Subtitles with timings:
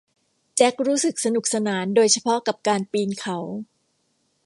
[0.55, 3.37] แจ็ครู้สึกสนุกสนานโดยเฉพาะกับการปีนเขา